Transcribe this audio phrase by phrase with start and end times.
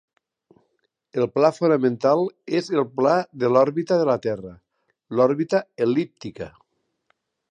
[1.23, 2.23] El pla fonamental
[2.61, 3.13] és el pla
[3.43, 4.53] de l'òrbita de la Terra,
[5.19, 6.49] l'òrbita el·líptica.